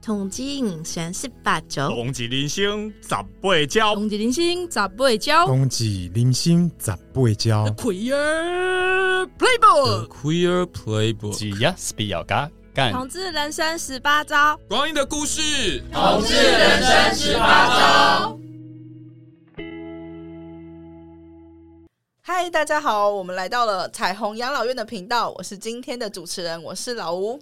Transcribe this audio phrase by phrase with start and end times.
[0.00, 7.66] 同志人生十八招，同志人生十八招，同志人生十八招，同志人生十八招。
[7.76, 12.92] Queer Playbook，Queer Playbook，只要是比较嘎干。
[12.92, 15.82] 同志人生十八招，光阴的故事。
[15.92, 18.38] 同志人生十八招。
[22.22, 27.38] 嗨，大家好，我们来到了彩虹养老院的频道，我是今天的主持人，我是老吴，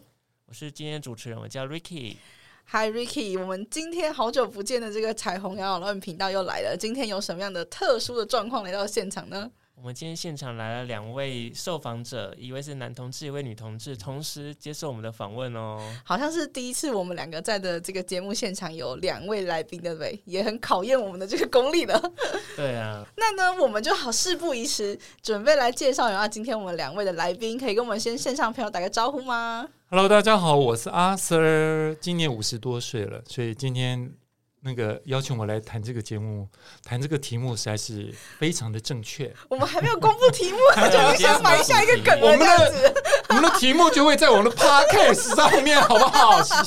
[0.47, 2.17] 我是今天主持人，我叫 Ricky。
[2.69, 6.77] Hi Ricky，我们今天好久不见的这个彩虹养老院频道又来了。
[6.77, 9.49] 今天有什么样的特殊的状况来到现场呢？
[9.77, 15.79] 我们今天现场来了两位受访者，一位是男同志，一位女同志，同时接受我们的访问哦。
[16.05, 20.21] 好像是第一次我们两个在的这个节目现场有两位来宾，对不对？
[20.25, 22.13] 也很考验我们的这个功力了。
[22.57, 23.07] 对啊。
[23.17, 34.13] 那呢，我们就好事不宜迟，准备来介绍一下今天我们两位的来宾，可以跟我们先线上朋友打个招呼吗？Hello，大家好，我是阿 Sir，今年五十多岁了，所以今天
[34.63, 36.49] 那个邀请我来谈这个节目，
[36.83, 39.33] 谈这个题目实在是非常的正确。
[39.49, 40.59] 我们还没有公布题目，
[40.91, 42.27] 就已经先埋下一个梗了。
[42.27, 42.95] 我们的
[43.29, 46.43] 我们的题目就会在我们的 Podcast 上面，好不好？
[46.43, 46.59] 最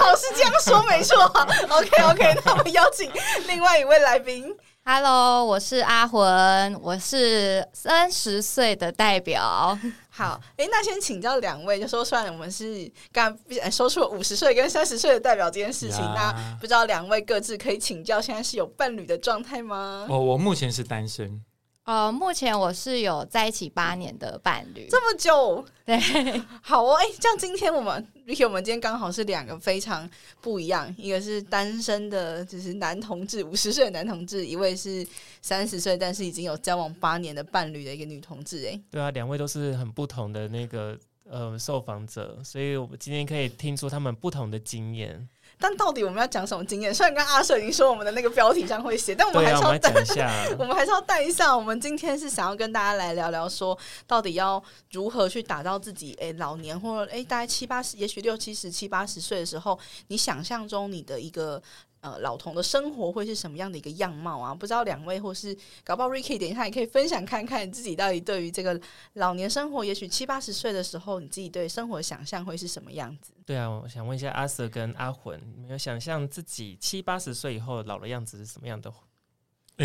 [0.00, 1.16] 好是这样说，没错。
[1.70, 3.08] OK OK，那我们邀请
[3.46, 4.52] 另外一位来宾。
[4.84, 9.78] Hello，我是阿魂，我是三十岁的代表。
[10.18, 20.08] 好，哎，那先请教两位，就说虽然我们是刚刚说出了五十岁跟三十岁的代表这件事情，那不知道两位各自可以请教，现在是有伴侣的状态吗？
[20.10, 21.40] 哦，我目前是单身。
[21.88, 25.98] 呃，目前我是有在一起八年的伴侣，这么久， 对，
[26.60, 30.06] 好哦，哎，像今天我们，Ricky，我们今天刚好是两个非常
[30.42, 35.06] 不一样，一个是单身的，就是男同志，五十岁的男同志，一位是
[35.40, 40.94] 三十岁，但是已经有交往八年的伴侣的一个女同志，哎，对啊，两位都是很不同的那个
[41.26, 45.26] 呃受访者，所以我们今天可以听出他们不同的经验。
[45.58, 46.94] 但到底我们要讲什么经验？
[46.94, 50.30] 虽然刚阿 Sir 已经说我们的那个标题上会写，但我们还是要带一下。
[50.58, 51.56] 我们还是要带一下。
[51.56, 54.62] 我们今天是想要跟大家来聊聊，说到底要
[54.92, 56.16] 如何去打造自己？
[56.20, 61.62] 哎，老年或者哎，大概七八十，也许六七十、七八十岁的时候，你想象中你的一个。
[62.00, 64.54] 呃，老同的生活会是什么样的一个样貌啊？
[64.54, 68.80] 不知道两位或是搞不好 Ricky，等一下也可以分享看看自己到底对于这个
[69.14, 73.32] 老年生活，也许七八十岁的时候，你自己对生活想象会是什么样子？
[73.44, 78.92] 对啊，我想问一下阿 Sir 跟阿魂，你们有想象自己七八十岁以后老的样子是什么样的？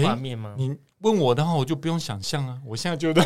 [0.02, 0.56] 画面吗？
[0.58, 2.58] 你问我的话，我就不用想象啊！
[2.66, 3.22] 我现在觉得，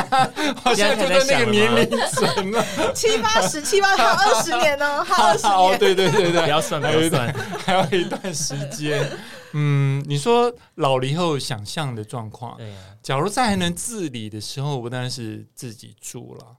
[0.60, 7.32] 好像就在那个年龄层了，七八十、七八十、二十年呢， 还二十年，对对对对，不要算，不要算，
[7.64, 9.08] 还有一段时间。
[9.52, 12.58] 嗯，你说老了以后想象的状况。
[13.02, 16.56] 假如在还能自理的时候，我当然是自己住了。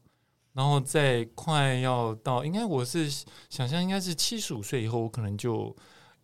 [0.53, 3.09] 然后在快要到，应该我是
[3.49, 5.75] 想象，应该是七十五岁以后，我可能就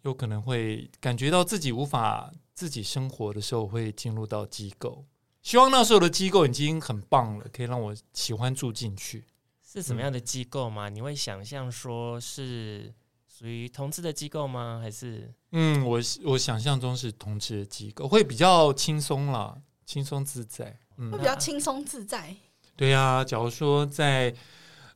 [0.04, 2.32] 有可能会感觉到自己无法。
[2.58, 5.06] 自己生活的时候会进入到机构，
[5.44, 9.26] 希望那时候的机构已经很棒了，可以让我喜欢住进去。
[9.64, 10.90] 是什么样的机构吗？
[10.90, 12.92] 嗯、你会想象说是
[13.28, 14.80] 属于同志的机构吗？
[14.82, 15.32] 还是？
[15.52, 20.80] 嗯，我我想象中是同志的机构，会比较轻松啦，轻松自在。
[20.98, 22.36] 嗯，会比较轻松自在。
[22.76, 24.34] 对呀、啊，假如说在，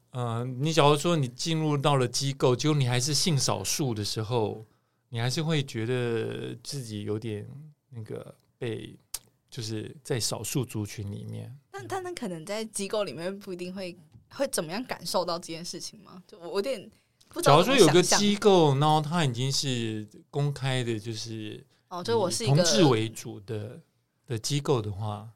[0.10, 4.66] 呃，你假如说你进入到了机构，结果你还是性少数的时候。
[5.14, 7.46] 你还是会觉得自己有点
[7.90, 8.98] 那个被，
[9.50, 11.54] 就是在少数族群里面。
[11.74, 13.98] 那但那可能在机构里面不一定会
[14.30, 16.24] 会怎么样感受到这件事情吗？
[16.26, 16.90] 就我有点
[17.28, 17.58] 不知道。
[17.58, 23.82] 假如说有个机构，然后它已经是公开的，就是哦，就我是一个同志为主的
[24.26, 25.30] 的机构的话，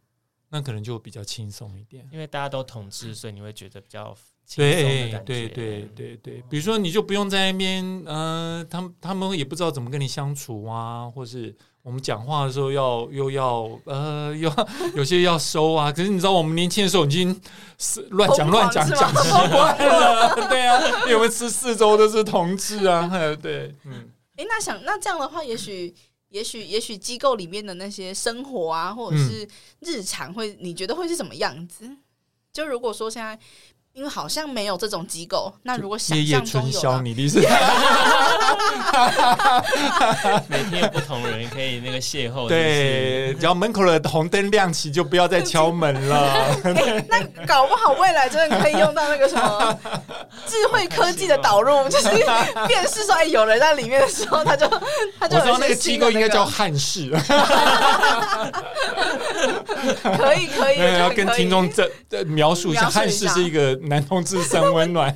[0.47, 4.17] 那可能就比较轻松一点，因为大家都同志，所以你会觉得比较。
[4.55, 15.91] 对对对对对，比如说你就不用在那边，呃，他们他们也不知道怎么跟你相处啊，或是我们讲话的时候要又要呃，要有些要收啊。
[15.93, 17.41] 可是你知道，我们年轻的时候已经
[17.79, 23.09] 是乱讲乱讲讲习惯了，对啊，因为我们吃四周都是同志啊，
[23.41, 24.11] 对，嗯。
[24.37, 25.91] 哎，那想那这样的话，也许
[26.29, 29.47] 也许也许机构里面的那些生活啊，或者是
[29.79, 31.89] 日常会，会你觉得会是什么样子？
[32.53, 33.37] 就如果说现在。
[33.95, 37.39] 因为好像没有这种机构，那如果想象中有，你的意思？
[40.47, 42.47] 每天有不同人可以那个邂逅。
[42.47, 46.33] 对，只要门口的红灯亮起，就不要再敲门了。
[46.63, 49.77] 欸、 那搞不好未来真的可以用到那个什么
[50.45, 52.09] 智慧科技的导入，就是
[52.67, 54.67] 辨识说哎有人在里面的时候，他就
[55.19, 57.11] 他就、那个、我知道那个机构应该叫汉室。
[60.17, 61.89] 可以可以，要跟听众这
[62.25, 65.13] 描述一下，汉室是一个男同志三温暖。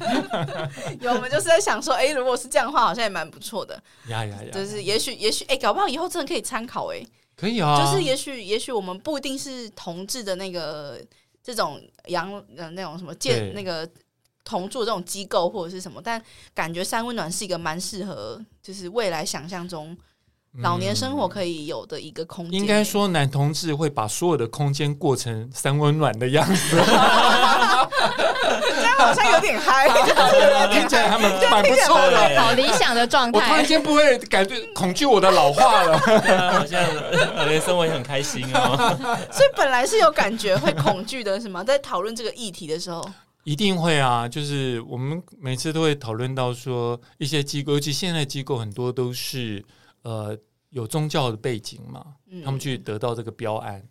[1.01, 3.81] 有，我们就是在想说，哎，如果是这样的话，好像也蛮不错的。
[4.07, 4.49] 呀呀呀！
[4.51, 7.05] 就是也许也许，哎，搞不好以后真的可以参考，哎，
[7.35, 7.83] 可以啊。
[7.83, 10.99] 就是也许也许我们不一定是同志的那个
[11.43, 13.87] 这种养呃那种什么建那个
[14.43, 16.21] 同住这种机构或者是什么，但
[16.53, 19.95] 感觉三温暖是一个蛮适合，就是未来想象中。
[20.61, 26.75] 老年生活可以有的一个空间，应该说男同志会把所有的空间过成三温暖的样子，
[28.99, 29.87] 好像有点嗨，
[30.71, 33.39] 听起来他们蛮不错的，好理想的状态。
[33.39, 35.97] 我突然间不会感觉恐惧我的老化了，
[36.51, 36.83] 好像
[37.35, 38.77] 老年生活也很开心哦。
[39.31, 41.63] 所以本来是有感觉会恐惧的，是吗？
[41.63, 43.03] 在讨论这个议题的时候，
[43.43, 44.27] 一定会啊。
[44.27, 49.63] 就是我们每次都会讨论到说，一些机构，尤其现在机构很多都是。
[50.03, 50.35] 呃，
[50.69, 52.01] 有宗教的背景嘛？
[52.31, 53.83] 嗯、他们去得到这个标案，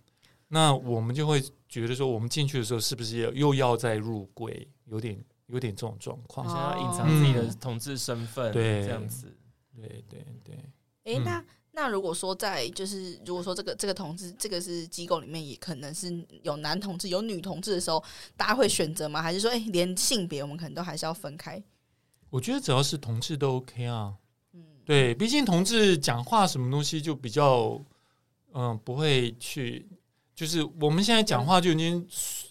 [0.49, 1.39] 那我们就会
[1.69, 4.67] 觉得说，我们进去的时候是不是又又要再入柜？
[4.89, 9.37] 有点有点这种状况，想要隐藏自己的同志身份，对、嗯，这样子，
[9.77, 10.57] 对对对。
[11.05, 18.03] 哎、欸，那那如果说在就是如果说这个这个同志这个是机构里面，也可能是有男同志有女同志的时候，
[18.37, 19.23] 大家会选择吗？
[19.23, 21.63] 还是说，哎、欸，连性别我们可能都还是要分开？
[22.31, 24.15] 我觉得只要是同志都 OK 啊。
[24.53, 27.81] 嗯对，毕竟同志讲话什么东西就比较，
[28.53, 29.87] 嗯、呃，不会去，
[30.39, 32.07] 就是我们现在讲话就已经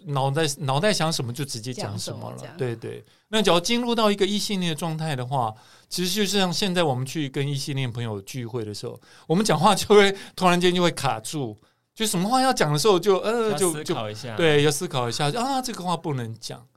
[0.07, 2.35] 脑袋脑袋想什么就直接讲什么了。
[2.35, 5.55] 么对对，那只要进入到一个异性恋的状态的话，
[5.87, 11.57] 其实就是像现在我们去跟异性恋朋友聚会的时候，我们讲话就会突然间就会卡住，
[11.95, 13.95] 就什么话要讲的时候就呃就就
[14.35, 16.67] 对，要思考一下啊，这个话不能讲，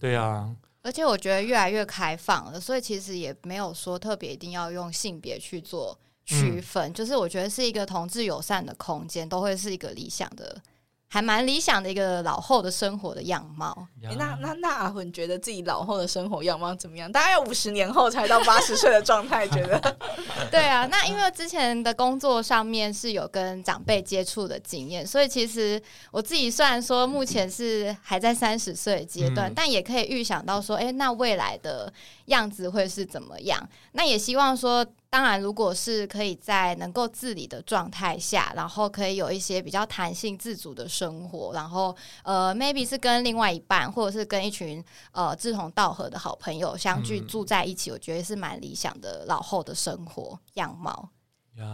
[0.00, 0.56] 对啊。
[0.80, 10.60] 而且我觉得越来越开放了，所以其实也没有说特别一定要用性别去做区分，嗯、就是我觉得是一个同志友善的空间，都会是一个理想的。
[11.08, 13.86] 还蛮理想的一个老后的生活的样貌。
[14.02, 17.10] 欸、那那那阿混觉得自己老后的生活样貌怎么样？
[17.10, 19.96] 大概要五十年后才到八十岁的状态，觉得？
[20.50, 25.80] 对啊，那因为之前的工作上面是有跟长辈接触的经验，所以其实
[26.10, 31.90] 我自己虽然说目前是还在三十岁阶段，嗯、但也可以预想到说，哎、欸，那未来的
[32.26, 33.66] 样子会是怎么样？
[33.92, 34.84] 那也希望说。
[35.16, 51.08] 当然，如果是可以在能够自理的状态下，然后可以有一些比较弹性自主的生活，然后呃，maybe 是跟另外一半，或者是跟一群呃志同道合的好朋友相聚住在一起，嗯、我觉得是蛮理想的老后的生活样貌。
[51.56, 51.64] 呀，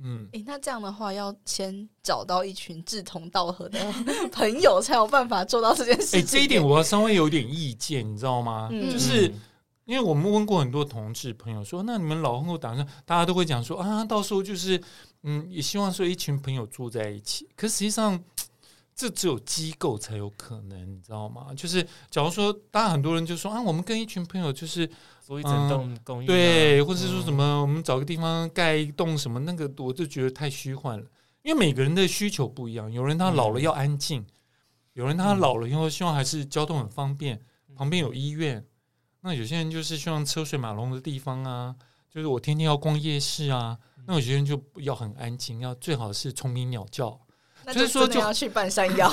[0.00, 3.78] 嗯，诶、欸，那这样的话，要先找到一群志同道合的
[4.34, 6.20] 朋友，才有办法做到这件事情。
[6.20, 8.68] 诶、欸，这一点我要稍微有点意见，你知道吗？
[8.72, 9.32] 嗯、就是。
[9.88, 14.78] 因为我们问过很多同志朋友说，那你们老后打算，大家都会讲说啊，到时候就是，
[15.22, 17.48] 嗯，也希望说一群朋友住在一起。
[17.56, 18.22] 可实际上，
[18.94, 21.54] 这只有机构才有可能，你知道吗？
[21.56, 24.86] 就是假如说，大家很多人就说啊，我们跟一群朋友就是
[25.22, 31.06] 租一整栋公寓，对，或者是说什么，嗯、我们找个地方盖一栋什么，那个我就觉得太虚幻了。
[31.40, 34.26] 因为每个人的需求不一样，有人他老了要安静，嗯、
[34.92, 38.62] 有人他老了以后希望还是交通很方便，嗯、旁边有医院。
[39.28, 41.76] 那有些人就是希望车水马龙的地方啊，
[42.10, 43.76] 就是我天天要逛夜市啊。
[44.06, 47.20] 那有些人就要很安静，要最好是虫鸣鸟叫。
[47.66, 49.06] 就是说，就要去半山腰。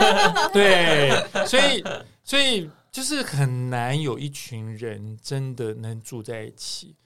[0.50, 1.10] 对，
[1.46, 1.84] 所以
[2.24, 6.96] 所以就是很难有一群人真的能住在一起。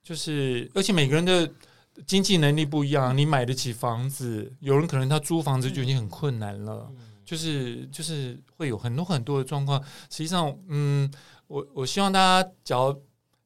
[0.00, 1.50] 就是而且每个人的
[2.06, 6.88] 经济能力不一样，你买得起房子，有人可能他租房子就已经很困难了。
[7.24, 9.82] 就是就是会有很多很多的状况。
[10.08, 11.12] 实际上，嗯。
[11.46, 12.98] 我我希望大家，只要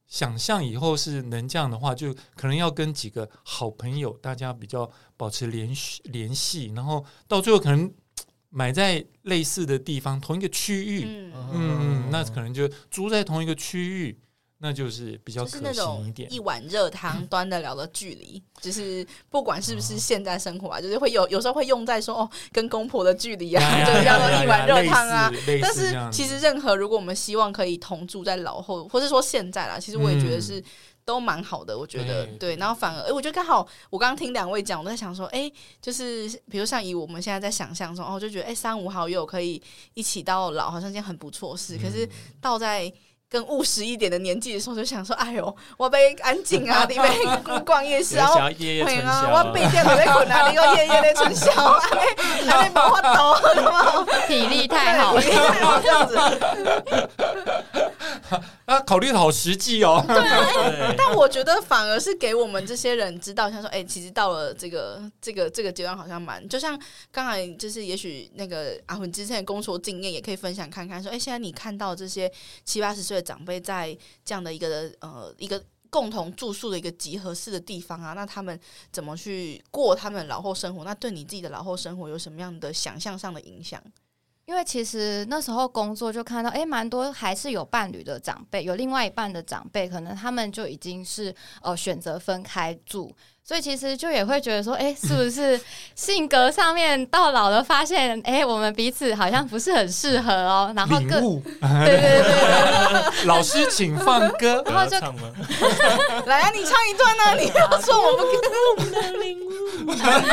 [0.07, 7.93] 想象以后是能这样的话，就可能要跟几个好朋友，大家比较保持联系联系，然后到最后可能
[8.51, 14.19] 买在类似的地方，同一个区域，嗯，嗯，那可能就租在同一个区域。
[14.61, 25.33] 那就是比较可行一点，一碗热汤 端得了的距离，就是不管是不是现在生活啊，就是会有有时候会用在说哦，跟公婆的距离啊， 就是要一碗热汤啊。
[25.63, 30.61] 但是其实任何如果我们希望可以同住在老后，或是说现在啦，其实我也觉得是
[31.05, 31.79] 都蛮好的。
[31.79, 35.49] 我觉得对，然后反而哎，我觉得刚好我刚刚听两位讲，我在想说，哎，
[35.81, 39.63] 就是比如像以我们现在在想象中，哦，就觉得哎，三五好友可以
[39.95, 41.79] 一起到老，好像件很不错事。
[41.79, 42.09] 可是
[42.41, 42.93] 倒在。
[43.31, 47.09] 更务实一点的年纪的时候，就想说：“哎呦，我被安静啊， 你被
[47.61, 52.01] 逛夜市啊，对啊，我被电脑在困啊，你又夜夜在春宵，还没
[52.51, 53.37] 还没办法抖，
[54.27, 56.17] 体力太好了，这样子。
[58.69, 60.05] ”啊，考虑的好实际哦。
[60.07, 66.79] 对啊，但我觉得反而是给我们这些人知道，像说，哎、欸，其实到了这个这个这个阶段，好像蛮，就像
[67.11, 72.31] 刚才就是，也许那个阿混之前的工作经验也可以分享看看，说，哎、欸，现在你看到这些
[72.63, 78.59] 七八十岁长辈在这样的一个呃一个共同住宿的一个集合式的地方啊，那他们
[78.93, 80.85] 怎么去过他们老后生活？
[80.85, 83.83] 那对你自己的老后生活有什么样的想象上的影响？
[84.49, 93.15] 因为其实那时候工作就看到，哎，蛮多还是有伴侣的长辈，有另外一半的长辈，可能他们就已经是呃选择分开住，
[93.45, 95.61] 所以其实就也会觉得说，哎，是不是
[95.95, 100.73] 性格上面到老了发现，哎，我们彼此好像不是很适合哦。
[100.75, 104.97] 然后各物对对对，对， 老师请放歌，然后就？
[106.25, 107.35] 来啊，你唱一段呢、啊？
[107.35, 109.49] 你要说我们给我们的领悟。
[109.93, 110.25] 好了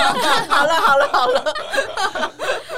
[0.47, 1.07] 好了好了。
[1.11, 2.74] 好了好了对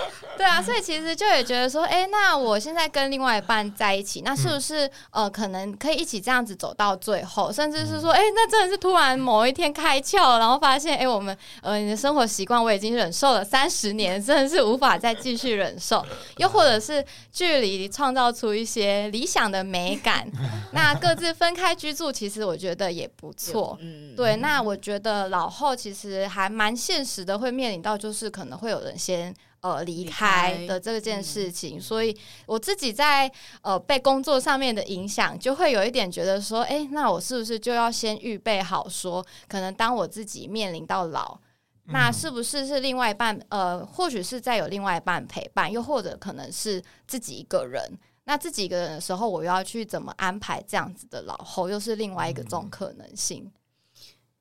[0.48, 16.06] 啊，所以其实就也觉得说，哎、欸，那我现在跟另外一半在一起，那是不是呃，可能可以一起这样子走到最后，甚至是说，哎、欸，那真的是突然某一天开窍，然后发现，哎、欸，我们呃，你的生活习惯我已经忍受了三十年，真的是无法再继续忍受，
[16.38, 20.28] 又或者是距离创造出一些理想的美感，
[20.74, 23.78] 那各自分开居住，其实我觉得也不错。
[24.16, 29.34] 对，那我觉得老后其实还蛮现实的，会面临到就是可能会有人先。
[29.62, 33.30] 呃，离开的这件事情，嗯、所以我自己在
[33.62, 41.40] 呃被工作上面的影响，就会有一点觉得说，哎、欸，那我是不是就要先预备好说，说可能当我自己面临到老，
[41.88, 43.40] 嗯、那是不是是另外一半？
[43.50, 47.98] 呃，或许是再有另外一半陪伴，又或者可能是自己一个人。
[48.26, 53.50] 那自己一个人的时候，我又要去怎么安排这样子的老后，又是另外一个种可能性。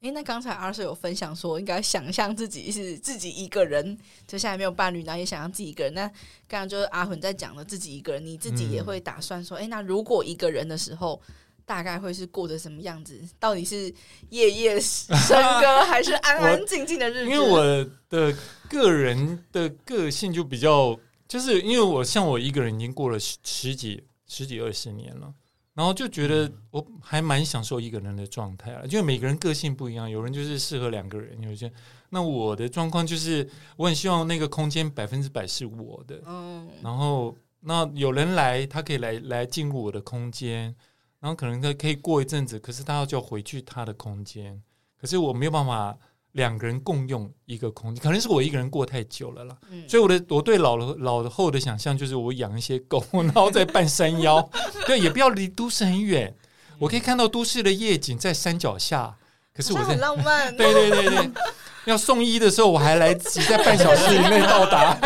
[0.02, 5.94] 哎，那刚才阿 Sir 有分享说，应该想象自己是自己一个人，就现在没有伴侣，然后也想象自己一个人。
[5.94, 6.06] 那
[6.46, 11.20] 刚刚就是阿混在讲的自己一个人，你自己也会打算说，哎、嗯，那如果一个人的时候，
[11.64, 13.18] 大概会是过着什么样子？
[13.40, 13.92] 到底是
[14.28, 15.08] 夜夜笙
[15.60, 17.30] 歌，还是安安静静的日子？
[17.30, 17.64] 因为我
[18.10, 18.36] 的
[18.68, 25.32] 个人的个性就比较，就是因为我像我一个人已经过了十十几、十几二十年了。
[25.76, 31.70] 然后就觉得我还蛮享受一个人的状态啊，因为每个人个性不一样，有人就是适合两个人，有些
[32.08, 40.74] 那我的状况就是我很希望那个空间百分之百是我的，嗯，然后那有人来，他可以来来进入我的空间，
[41.20, 44.62] 然后可能他可以过一阵子，可是他要就回去他的空间，
[44.98, 45.98] 可是我没有办法。
[46.36, 49.56] 两个人共用一个空间，可能是我一个人过太久了啦。
[49.70, 54.48] 嗯、所以我的我对老了老后的想象就是我养一些狗，然后在半山腰，
[54.86, 56.34] 对，也不要离都市很远，
[56.78, 59.16] 我可以看到都市的夜景在山脚下。
[59.56, 61.30] 可是我很浪漫， 对对对对。
[61.86, 64.96] 要送医的时候，我还来得及在半小时以内到达，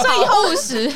[0.00, 0.88] 所以以后十，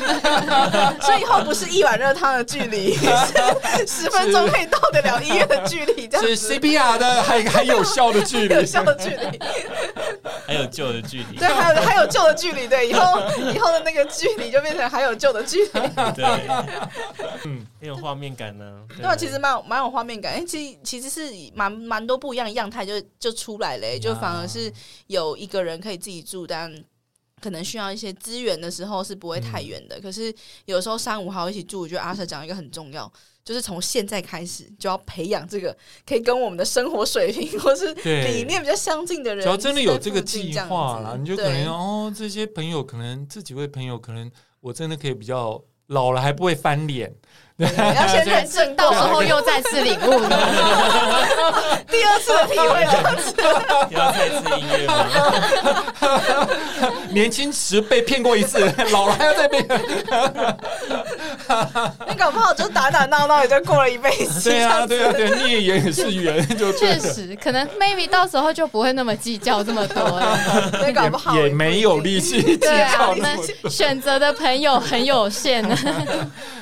[1.01, 3.05] 所以以后不是一碗热汤的距离，是
[3.85, 9.37] 十分钟可以到得了医院的距离，这样是 CPR 的还还有效的距离，有效的距离，
[10.45, 13.19] 还有旧的距离，对，还有还有旧的距离，对，以后
[13.53, 15.69] 以后的那个距离就变成还有旧的距离，
[16.15, 16.47] 对，
[17.45, 24.71] 嗯，很有画面感呢，对啊，其实蛮蛮有画面感，哎，其实其实是蛮蛮多不一样的样态就就出来了，就反而是。
[25.07, 26.73] 有一个人可以自己住，但
[27.43, 29.99] 可能需要一些资源的时候是不会太远的。
[29.99, 30.33] 嗯、可是
[30.65, 33.11] 有时候三五好一起住，我觉得阿 Sir 讲一个很重要，
[33.43, 39.43] 就是从现在开始就要培养这个可以跟我们的生活水平 或是理念比较相近的人。
[39.43, 44.31] 只要真的有这个计划了，你就可能哦，这些朋友可能这几位朋友可能
[44.61, 47.13] 我真的可以比较老了还不会翻脸。
[47.57, 50.19] 要先认证，到时候又再次领悟，
[51.87, 52.81] 第二次的体会，
[53.91, 55.05] 要再次音乐吗？
[57.13, 58.59] 年轻时被骗过一次，
[58.91, 59.79] 老了还要再被骗。
[62.09, 64.43] 你搞不好就打打闹闹，也就过了一辈子。
[64.49, 70.85] 对啊，对啊，对，孽缘也是缘， 就确实可能 maybe 到时候就不会那么计较这么多了。
[70.85, 73.69] 你搞不好也没有力气计较那么多。
[73.69, 75.63] 选择的朋友很有限，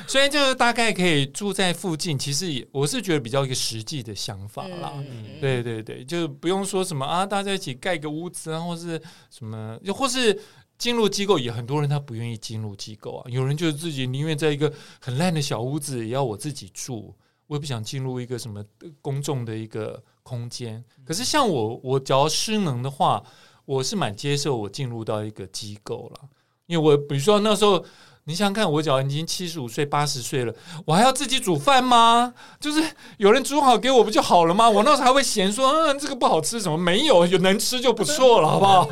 [0.06, 0.92] 所以就是大概。
[0.92, 4.92] 可以住在附近，其实我是觉得比较一个实际的想法啦。
[4.96, 10.38] 嗯、对对对，就是不用说什么啊，大家一起盖个屋子啊，或是什么，又或是
[10.78, 13.30] 进入机构，也很多人他不愿意进入机构啊。
[13.30, 17.14] 有人就是自己宁愿在一个很烂的小屋子，也要我自己住，
[17.46, 18.64] 我也不想进入一个什么
[19.00, 20.84] 公众的一个空间。
[21.04, 23.22] 可是像我，我只要失能的话，
[23.64, 26.28] 我是蛮接受我进入到一个机构了，
[26.66, 27.84] 因为我比如说那时候。
[28.24, 30.54] 你想想看，我只要已经七十五岁、八十岁了，
[30.86, 32.32] 我还要自己煮饭吗？
[32.60, 32.80] 就是
[33.16, 34.70] 有人煮好给我不就好了吗？
[34.70, 38.88] 我那时候还会嫌说，嗯，这个不好吃，什么没有，有能吃就不错了，好不好？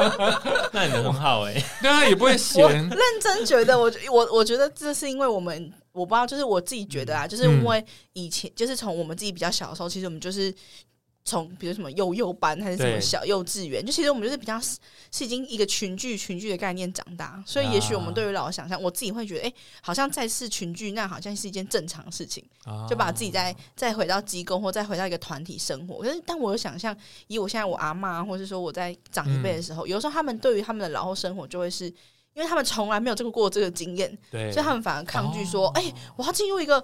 [0.72, 2.66] 那你很好哎、欸， 对啊，也不会 嫌。
[2.66, 10.54] 认真觉得，我我我觉得这是因为我们，我不知道，就是我自己觉得啊，就是因为以前，嗯、就是从我们自己比较小的时候，其实我们就是。
[11.24, 22.44] 从比如什么幼幼班还是什么小幼稚园，就其实我们就是比较是已经一个群聚群聚的概念长大，所以也许我们对于老的想象，我自己会觉得，哎、欸，好像再次群聚，那好像是一件正常的事情，
[22.88, 25.98] 就把自己再再回到机构或再回到一个团体生活。
[26.02, 26.96] 可是，但我有想象，
[27.28, 31.86] 以我现在我阿妈，或是说我在长一辈的时候，嗯、有时候他们对于他们的老后生活，就会是
[32.34, 36.82] 因为他们从来没有这个过这个经验，所以他们反而抗拒说，哎、哦欸，我要进入一个。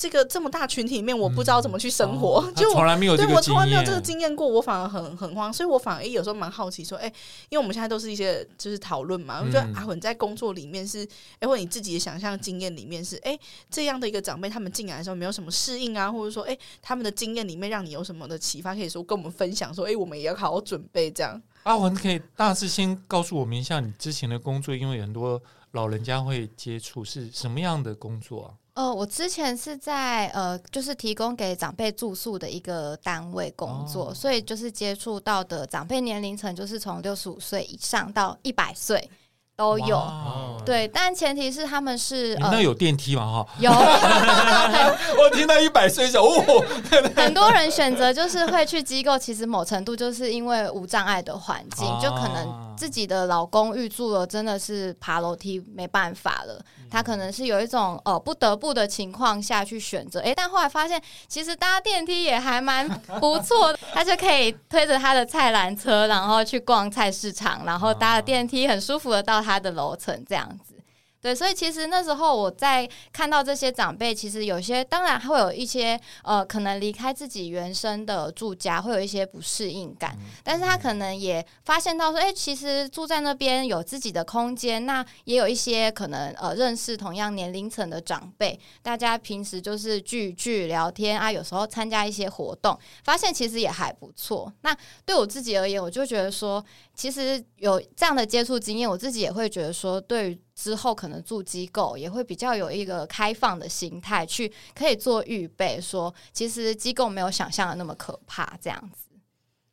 [0.00, 7.06] 这个这么大群体里面，我不知道怎么去生活，嗯哦、 就从来没有对我从来没有这个经验过，我反而很很慌，所以我反而有时候蛮好奇，说，哎，
[7.50, 11.06] 因为我们现在都是一些就是讨论嘛，我觉得阿文在工作里面是，
[11.38, 13.38] 哎，或你自己的想象经验里面是，哎，
[13.70, 21.38] 这样的一个长辈，他们进来的时候没有什么适应啊，或者说，哎，他们的经验里面让你有什么的启发，可以说跟我们分享，说，哎，我们也要好好准备这样。
[21.64, 25.38] 阿文可以大致先告诉我们一下你之前的工作，因为很多
[25.72, 28.48] 老人家会接触是什么样的工作啊？
[28.80, 39.10] 哦，我之前是在呃，就是提供给长辈住宿的一个单位工作，哦、所以就是接触到的长辈年龄层就是从六十五岁以上到一百岁。
[39.60, 40.36] 都有，哇。
[40.64, 43.44] 对，但前提是他们是那有电梯吗？
[43.44, 43.70] 哈，有。
[45.18, 46.64] 我听到一百岁小哦，
[47.16, 62.86] 很多人选择就是会去机构，其实某程度就是因为无障碍的环境，啊、就可能自己的老公预住了，真的是爬楼梯没办法了，他可能是有一种呃不得不的情况下去选择，哎、欸，但后来发现其实搭电梯也还蛮
[63.18, 69.60] 不错的， 他就可以推着他的菜篮车，然后去逛菜市场，然后搭了电梯很舒服的到他。
[69.60, 70.69] 的楼层这样子。
[71.20, 80.16] 对，所以其实那时候我在看到这些长辈，其实有些当然会有一些呃，可能离开自己原生的住家，会有一些不适应感。
[80.18, 94.50] 嗯、但是他可能也发现到说，哎、欸，其实住在那边有自己的空间，那也有一些可能呃，认识同样年龄层的长辈，大家平时就是聚聚聊天啊，有时候参加一些活动，发现其实也还不错。
[94.62, 94.74] 那
[95.04, 100.40] 对我自己而言，我就觉得说，其实有这样的接触经验，我自己也会觉得说，对于。
[100.60, 109.08] 之后可能住机构也会比较有一个开放的心态，去可以做预备，说其实机构没有想象的那么可怕，这样子。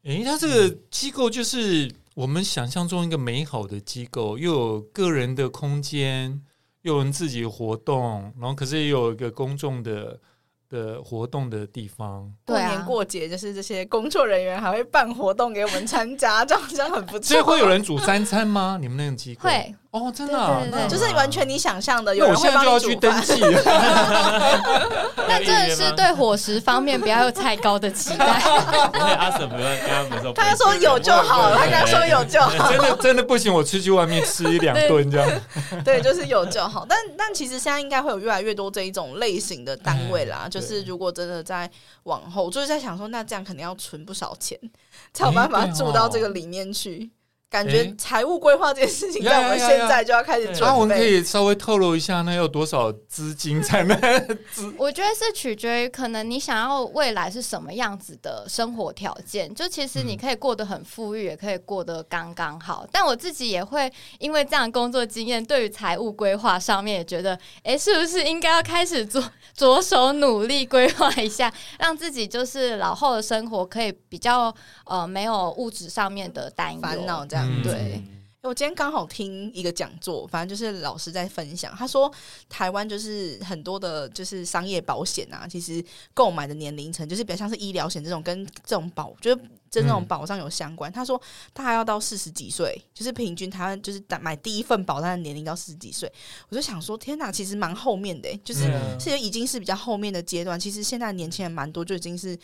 [0.03, 6.41] 诶，他这个机构就是我们想象中一个美好的机构，又有个人的空间，
[6.83, 10.17] 又有人自己活动，然后可是也有一个公众的。
[10.69, 17.21] 的活动的地方，过年过节就是这些工作人员还会办活动给我们参加，这样这样很不错。
[17.21, 18.77] 所以会有人煮三餐吗？
[18.81, 22.15] 你们那个机构会哦，真的、啊，对对对就是完全你想象的。
[22.15, 23.61] 有人会帮你煮饭，我现在就要去登记了。
[25.27, 28.25] 但真的是对伙食方面不要有太高的期待。
[29.17, 32.69] 阿婶不要跟他们说，他说有就好了，他刚刚说有就好。
[32.71, 35.29] 真的真的不行，我出去外面吃一两顿这样。
[35.83, 36.85] 对，就是有就好。
[36.87, 40.47] 但但其实现在应该会有越来越多这一种类型的单位啦。
[40.49, 41.69] 就是如果真的在
[42.03, 44.57] 往后，就是在想说，那这样肯定要存不少钱，
[45.13, 47.09] 才有办法住到这个里面去。
[47.49, 50.65] 感觉财务规划这件事情，在我们现在就要开始准备。
[50.65, 53.97] 那我们可以稍微透露一下，那有多少资金才能？
[54.77, 59.53] 我觉得是取决于可能你想要未来是什么样子的生活条件。
[59.55, 62.85] 就其实你可以过得很富裕，也可以过得刚刚好。
[62.91, 69.23] 但我自己也会因为这样的工作经验，对于财务规划上面也觉得，哎，是不是应该要开始做
[69.55, 74.53] 着手努力规划一下，让自己就是老后的生活可以比较
[74.85, 76.79] 呃没有物质上面的担忧。
[77.45, 78.01] 嗯、对，
[78.43, 82.09] 我今天刚好听一个讲座，反正就是老师在分享，他说
[82.47, 89.35] 台湾就是很多的，就是商业保险啊，其实购买的年龄层就是比较像是医疗险这种，跟这种保，就是
[89.69, 90.89] 跟这种保障有相关。
[90.89, 91.21] 嗯、他说
[91.53, 96.09] 他还要到四十几岁，就是平均台湾就是买第一份保单的年龄到四十几岁，
[96.47, 100.57] 我就想说，天哪，其实蛮后面的，就是是已经是比较后面的阶段。
[100.57, 102.37] 其实现在年轻人蛮多就已经是，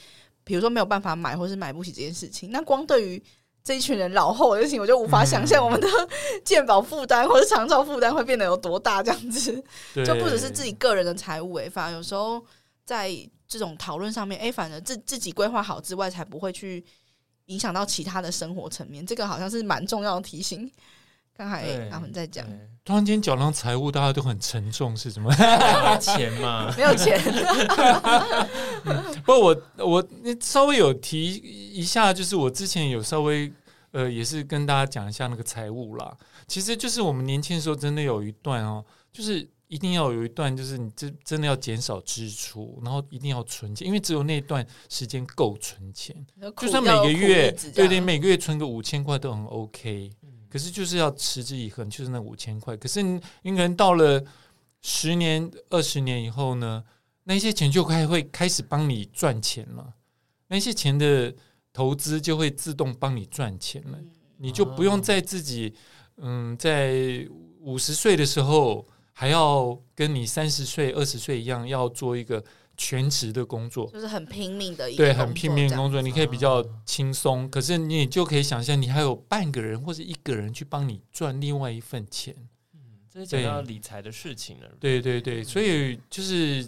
[0.43, 2.51] 比如说没有办法买，或是买不起这件事情。
[2.51, 3.23] 那光对于
[3.63, 5.87] 这一群人老后的事情，我就无法想象我们的
[6.43, 9.01] 健保负担 或者长照负担会变得有多大。
[9.01, 9.63] 这样子，
[10.05, 12.43] 就不只是自己个人的财务，哎，反而有时候
[12.85, 13.09] 在
[13.47, 16.83] 这种讨论上面，哎，反而自自己规划好之外，才不会去
[17.45, 19.05] 影响到其他的生活层面。
[19.05, 20.69] 这个好像是蛮重要的提醒。
[21.35, 22.45] 刚才他们在讲，
[22.85, 25.33] 突然间讲到财务，大家都很沉重，是什么？
[25.99, 27.19] 钱嘛， 没有钱。
[29.25, 30.07] 不过我我
[30.39, 31.33] 稍微有提
[31.73, 33.51] 一下，就是我之前有稍微
[33.91, 36.15] 呃，也是跟大家讲一下那个财务啦。
[36.47, 46.15] 其实就是我们年轻的时候，真的有一段哦，就是一定要有一段，就是你真真的要减少支出，然后一定要存钱，因为只有那段时间够存钱。
[46.57, 50.11] 就算每个月，对对，每个月存个五千块都很 OK。
[50.53, 52.77] 可是就是要持之以恒，就是那五千块。
[52.77, 54.23] 可是你可能到了
[54.83, 56.83] 十年、二十年以后呢，
[57.23, 59.95] 那些钱就开会开始帮你赚钱了，
[60.49, 61.33] 那些钱的
[61.73, 63.97] 投资就会自动帮你赚钱了，
[64.37, 65.73] 你就不用再自己
[66.17, 67.27] 嗯，在
[67.61, 72.43] 五十岁的时候还要跟你三十岁、二十岁一样要做一个。
[72.85, 82.35] 全职的工作就是很拼命的一个，对，很拼命的工作，你可以比较轻松，可是你就可以想象，你还有半个人或者一个人去帮你赚另外一份钱。
[82.73, 84.67] 嗯，这是讲到理财的事情了。
[84.81, 86.67] 对对对，所以就是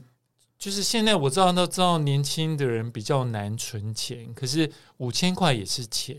[0.57, 6.15] 就是现在我知道，都知道年轻的人比较难存钱，可是五千块也是钱，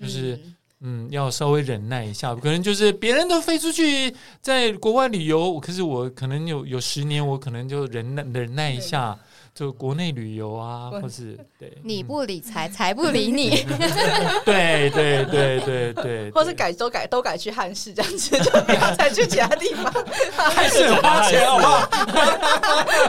[0.00, 0.34] 就是
[0.80, 9.16] 嗯，嗯，要稍微忍耐一下，可能就是别人都飞出去在国外旅游，可是我可能有有十年，我可能就忍耐忍耐一下。
[9.56, 13.64] 就国内旅游啊，或是对， 你不理财，财不理你。
[14.44, 19.90] 对对对对对， 或是改都改都改去汉室这样子，就不要再去其他地方。
[20.36, 21.88] 汉室很花钱，好不好？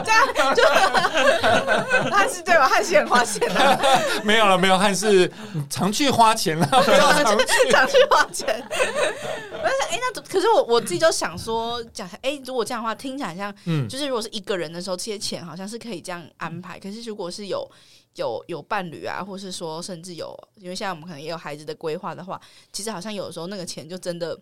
[0.02, 0.64] 这样就
[2.10, 2.66] 汉室对吧？
[2.66, 3.78] 汉室很花钱的。
[4.24, 5.30] 没有了，没有汉室
[5.68, 8.64] 常去花钱了，不去常去花钱。
[9.90, 16.22] 哎，那可是我我自己就想说，讲哎，如果这样的话，听起来像，嗯，就是如果是一个人的时候，这些钱好像是可以这样。
[16.36, 17.68] 安排，可是如果是有
[18.14, 22.40] 有有伴侣啊，或是说甚至有，因为现在我们可能也有孩子的规划的话，
[22.72, 24.38] 其实好像有的时候那个钱就真的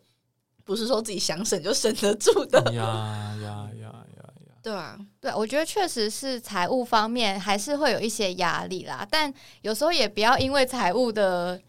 [0.64, 2.60] 不是说自己想省就省得住的。
[2.74, 4.32] 呀呀呀呀呀！
[4.62, 9.32] 对啊，对，我觉得确实是财务方面还是会有一些压力啦，但
[9.62, 11.60] 有时候也不要因为财务的，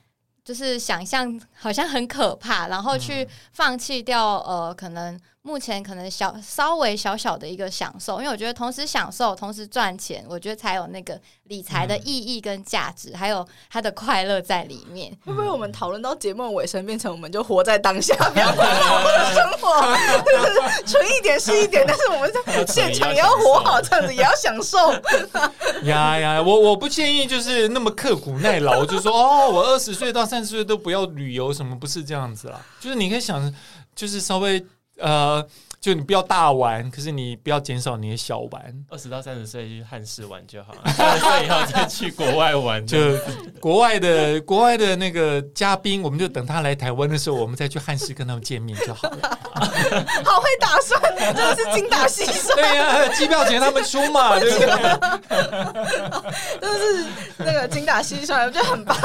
[0.47, 5.19] 就是想象好像很可怕，然后去放弃掉呃可能。
[5.47, 15.10] 目前可能小稍微小小的一个享受，因为我觉得同时享受，同时赚钱，我觉得才有那个理财的意义跟价值，嗯、还有它的快乐在里面。
[15.25, 24.91] 会不会我们讨论到节目的尾声，变成我们就活在当下，不要过好的生活，就 是存一点是一点，但是我们在现场也要活好，这样子也要享受。
[25.88, 32.60] 呀呀，我我不建议就是那么刻苦耐劳，就说哦，我二十岁到三十岁都不要旅游，什么不是这样子啦？
[32.81, 33.55] 就是你可以想，
[33.95, 34.65] 就是稍微。
[34.97, 35.47] 呃，
[35.79, 38.85] 就你不要大玩，可是你不要减少你的小玩。
[38.89, 42.85] 二十到三十岁去汉室玩就好了，三十岁以后再去国外玩。
[42.87, 42.97] 就
[43.59, 49.39] 国外的国外的那个嘉宾，我们就等他来台湾的时候，我们再去汉室跟他们见面就好了。
[50.25, 52.55] 好会打算，真的是精打细算。
[52.55, 54.67] 对呀、啊，机票钱他们出嘛， 对不对？
[56.59, 57.05] 真的是
[57.37, 58.97] 那个精打细算，我觉得很棒。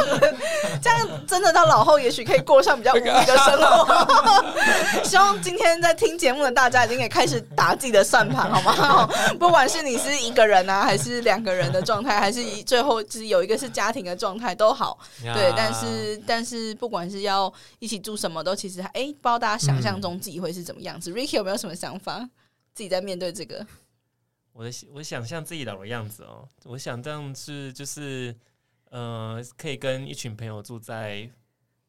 [0.82, 5.04] 这样真的到老后，也许可以过上比较无忧的生活。
[5.04, 5.72] 希望今天。
[5.82, 9.07] 在听节目的大家已经可以开始打自己的算盘，好吗？
[9.38, 14.98] 不管是你是一个人啊，还是两个人的状态，还是最后是有一个是家庭的状态都好。
[15.22, 21.11] 对，但是但是不管是要一起住什么，都其实哎，不知道大家想象中自己会是怎么样子。
[21.11, 22.29] 嗯、Ricky 有没有什么想法？
[22.75, 23.66] 自己在面对这个，
[24.53, 28.35] 我的我想象自己老的样子哦，我想这样是就是
[28.90, 31.31] 呃，可以跟一群朋友住在。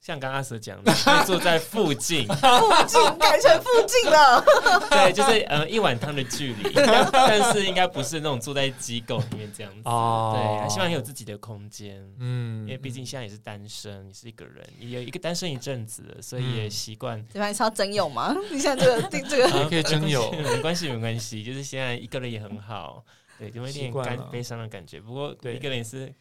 [0.04, 4.44] 像刚刚阿 Sir 讲的，会住在附近， 附近改成附近了。
[4.92, 6.74] 对，就是呃一碗汤的距离，
[7.14, 9.80] 但是应该不是那种住在机构里面这样子。
[9.86, 12.06] 哦，对，希望你有自己的空间。
[12.20, 17.24] 嗯，因为毕竟现在也是单身，你是一个人，也有一个单身一阵子了，所以也习惯。
[17.32, 17.48] 对吧？
[17.48, 18.36] 你是要征友吗？
[18.52, 23.02] 你现在这个这个可以征友，没关系没关系，就是现在一个人也很好。
[23.40, 25.00] 对，就会有点感悲伤的感觉。
[25.00, 26.14] 不过对一个人也是。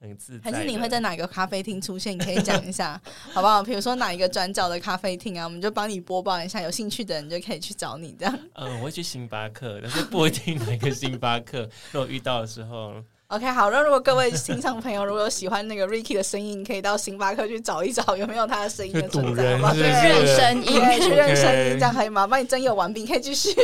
[0.00, 0.50] 很自在。
[0.50, 2.14] 还是你会在哪个咖啡厅出现？
[2.14, 3.00] 你可以讲一下，
[3.32, 3.62] 好不好？
[3.62, 8.38] 比如说哪一个转角的咖啡厅啊，我们就帮你播报一下，有兴趣的人就可以去找你这样。
[8.54, 11.68] 嗯，我会去星巴克，但是不一定哪个星巴克。
[11.92, 12.94] 如果遇到的时候。
[13.30, 19.72] OK，好，那如果各位听众朋友如果有喜欢那个 Ricky 的声音，可以到星巴克去找一找有没有他的声音的存在，好吗？
[19.72, 22.26] 对，认声音，去认声音，这样可以吗？
[22.26, 23.54] 帮你征友完毕，可以继续。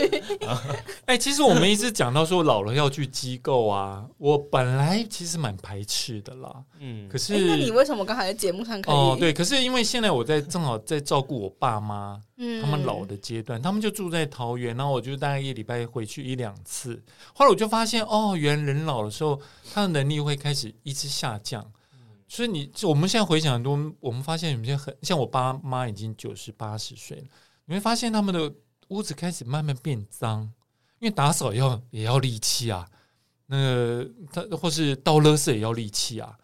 [1.07, 6.49] 哎，其实我们一直讲到说老了要去机构啊，我本来其实蛮排斥的啦。
[6.79, 8.95] 嗯，可是那你为什么刚才在节目上可以？
[8.95, 12.21] 哦，对，可是因为现在我在正好在照顾我爸妈。
[12.39, 17.03] 嗯，他们老的阶段，他们就住在桃园，然后我就大概一礼拜回去一两次。
[17.35, 19.41] 后来我就发现，哦，原来人老的时候，
[19.73, 21.65] 他的能力会开始一直下降。
[22.29, 27.25] 所以你，我们现在回想很多，我们发现有些很像我爸妈已经九十八十岁了，
[27.65, 28.53] 你会发现他们的
[28.89, 30.43] 屋子开始慢慢变脏，
[30.99, 32.87] 因为打扫要也要力气啊，
[33.47, 36.37] 那个他或是倒垃圾也要力气啊，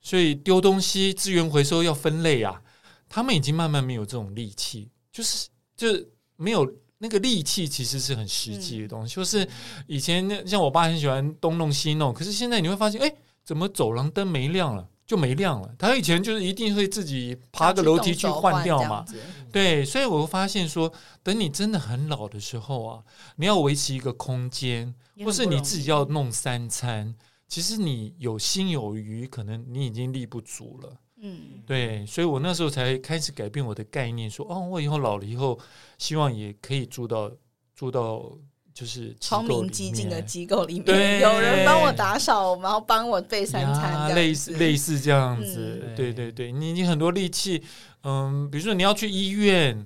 [0.00, 2.60] 所以丢东西资源回收要分类啊，
[3.08, 4.90] 他们已经慢慢没有这种力气。
[5.18, 9.16] 就是就是没有那个力气其实是很实际的东西。
[9.16, 9.48] 就是
[9.88, 13.12] 以前像我爸很喜欢东弄西弄，可是现在你会发现，哎，
[13.44, 14.88] 怎么走廊灯没亮了？
[15.04, 15.74] 就没亮了。
[15.76, 19.04] 他以前就是一定会自己爬个楼梯去换掉嘛。
[19.50, 20.92] 对，所以我会发现说，
[21.24, 23.02] 等你真的很老的时候啊，
[23.34, 27.12] 你要维持一个空间，或是你自己要弄三餐，
[27.48, 30.96] 其实你有心有余，可能你已经力不足了。
[31.20, 35.58] 嗯，对，所以我那时候才开始改变我的概念，说哦，我以后老了以后，
[35.98, 37.30] 希望也可以住到
[37.74, 38.32] 住到。
[38.74, 45.82] 就是聪明机警的机构里面，对有人帮我打扫，然后帮我备三餐，类似类似这样子。
[45.84, 47.60] 嗯、对对对，你你很多力气，
[48.04, 49.84] 嗯，比如说你要去医院，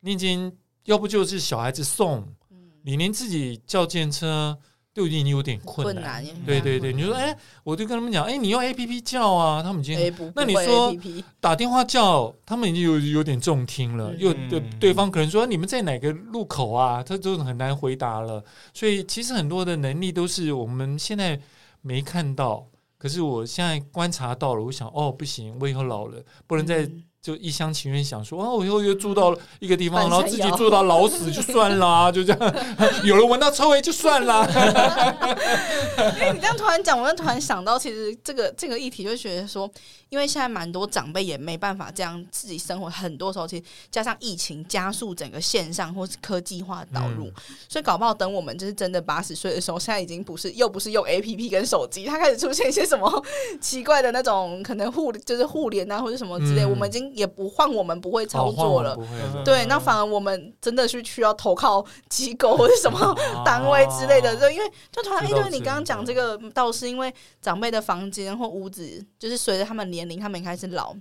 [0.00, 2.20] 你已经要不就是小孩子送，
[2.50, 4.58] 嗯、你连自己叫电车。
[4.94, 10.94] 都已经有点困难，困难对对对，你说哎，我就跟他们讲，哎，你用 A P P 叫啊，他们已经，欸、那你说
[11.40, 21.38] 打电话叫，他们已经有有点重听了，嗯、又对对方可能说你们在哪个路口啊，他都很难回答了，所以其实很多的能力都是我们现在
[21.82, 22.64] 没看到，
[22.96, 26.88] 可是我现在观察到了，我想哦，不行，我以后老了不能再。
[27.24, 32.54] 嗯就一厢情愿想说，啊，我以后又住到一个地方，然后自己住到老死就算啦， 就这样，
[33.02, 34.44] 有人闻到臭味就算了。
[36.20, 39.66] 因为你这样突然讲，我就突然想到，其实这个这个议题就觉得说，
[40.10, 47.32] 因为现在蛮多长辈也没办法这样自己生活，很多时候其实加上疫情加速整个线上或是科技化导入，嗯、
[47.70, 53.24] 所以搞不好等我们就是真的八十岁的时候，现在已经不是又不是用 APP 跟手机，它开始出现一些什么
[53.62, 57.13] 奇怪的那种可能互就是互联啊或者什么之类，嗯、我们已经。
[57.14, 70.94] 也不换我们不会操作了，哦、对，那反而我们真的是需要投靠机构或 者什么单位之类的，就、啊、因为就突然，因为，你刚刚讲这个，倒是因为长辈的房间或屋子，就是随着他们年龄，他们开始老，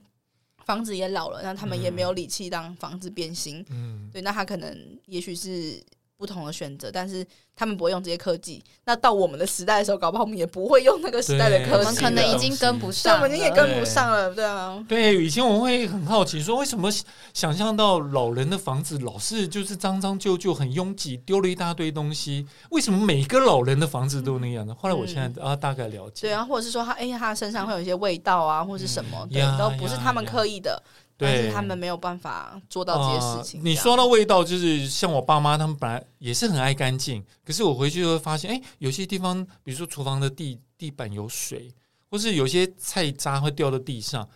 [0.66, 5.82] 房子也老了，那他们也没有力气让房子变新，嗯，对，那他可能也许是
[6.24, 7.26] 不同的选择，但是。
[7.56, 11.78] 他们不会用这些科技，那到我们的时代的时候，搞不好我们也不会用那个时代的科技。
[11.78, 14.84] 我们可能已经跟不上，我们也跟不上了，对啊。
[14.90, 16.90] 对，以前我们会很好奇，说为什么
[17.32, 22.48] 想象到老人的房子老是就是脏脏旧旧、很拥挤，丢了一大堆东西？
[22.72, 24.76] 为什么每个老人的房子都那样呢？
[24.76, 30.82] 后来我现在啊大概了解，对啊，或者是说他哎，他身上会有一些味道啊，或是什么，对，都不是他们刻意的，
[31.18, 33.62] 但是他们没有办法做到这些事情。
[33.64, 37.24] 你说到味道，就是像我爸妈，他们本来也是很爱干净。
[37.46, 41.74] 可是我回去就会发现，哎，有些地方，比如说厨房的地地板有水，
[42.10, 44.28] 或是有些菜渣会掉到地上。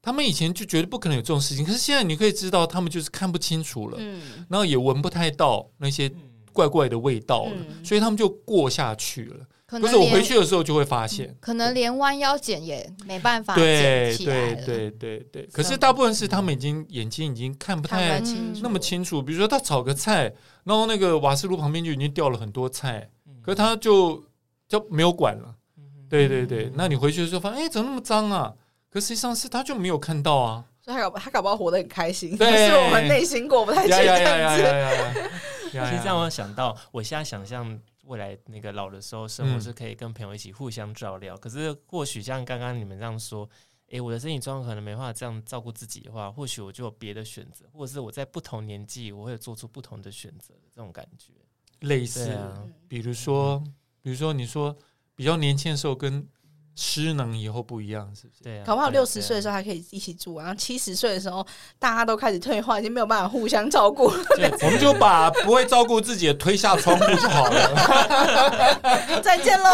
[0.00, 6.10] 他们以前就觉得不可能有这种事情，可是现在你可以知道，他们就是看不清楚了，嗯，然后也闻不太到那些
[6.52, 9.46] 怪怪的味道了，嗯，所以他们就过下去了。
[9.80, 14.56] 可是我回去的时候就会发现，可能连弯腰捡也没办法捡起来了。
[14.56, 15.46] 对对对对对。
[15.52, 18.20] 可是大部分是他们已经眼睛已经看不太
[18.60, 19.22] 那么清楚。
[19.22, 20.32] 比如说他炒个菜，
[20.64, 23.08] 然后那个瓦斯炉旁边就已经掉了很多菜，
[23.42, 24.22] 可是他就
[24.68, 25.54] 就没有管了。
[26.10, 26.70] 对对对。
[26.74, 28.52] 那你回去的时候发现，哎，怎么那么脏啊？
[28.90, 30.64] 可实际上是他就没有看到啊。
[30.84, 33.92] 所以他搞他搞不好活得很开心，可是我们内心过不太去。
[35.70, 37.80] 其实让我想到，我现在想象。
[38.12, 41.34] 未来那个老的时候，生活是可以跟朋友一起互相照料。
[41.34, 43.48] 嗯、可是或许像刚刚你们这样说，
[43.90, 50.52] 哎，我的身体状况可能没办法这样照顾自己的话，或许我就有别的选择，或者是我在不同年纪，我会做出不同的选择。
[50.74, 51.32] 这种感觉
[51.80, 53.58] 类似，啊、比如说，
[54.02, 54.76] 比如说你说
[55.14, 56.28] 比较年轻的时候跟。
[56.74, 58.42] 失能以后不一样，是不是？
[58.42, 61.46] 对啊，搞不好六十岁的时候还可以一起住，然后七十岁的时候
[61.78, 64.04] 大家都开始退化，已经没有办法互相照顾。
[64.62, 69.20] 我们就把不会照顾自己的推下窗户就好了。
[69.22, 69.70] 再见喽。